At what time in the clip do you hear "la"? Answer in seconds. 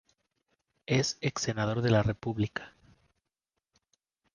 1.91-2.01